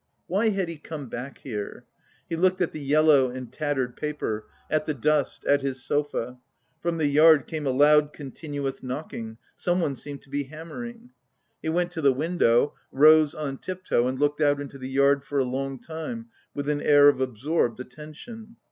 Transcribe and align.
Why 0.25 0.49
had 0.49 0.67
he 0.67 0.77
come 0.79 1.09
back 1.09 1.37
here? 1.43 1.85
He 2.27 2.35
looked 2.35 2.59
at 2.59 2.71
the 2.71 2.81
yellow 2.81 3.29
and 3.29 3.53
tattered 3.53 3.95
paper, 3.95 4.47
at 4.67 4.87
the 4.87 4.95
dust, 4.95 5.45
at 5.45 5.61
his 5.61 5.83
sofa.... 5.83 6.39
From 6.79 6.97
the 6.97 7.05
yard 7.05 7.45
came 7.45 7.67
a 7.67 7.69
loud 7.69 8.11
continuous 8.11 8.81
knocking; 8.81 9.37
someone 9.55 9.93
seemed 9.93 10.23
to 10.23 10.29
be 10.31 10.45
hammering... 10.45 11.11
He 11.61 11.69
went 11.69 11.91
to 11.91 12.01
the 12.01 12.13
window, 12.13 12.73
rose 12.91 13.35
on 13.35 13.59
tiptoe 13.59 14.07
and 14.07 14.19
looked 14.19 14.41
out 14.41 14.59
into 14.59 14.79
the 14.79 14.89
yard 14.89 15.23
for 15.23 15.37
a 15.37 15.45
long 15.45 15.77
time 15.77 16.29
with 16.55 16.67
an 16.67 16.81
air 16.81 17.07
of 17.07 17.21
absorbed 17.21 17.79
attention. 17.79 18.55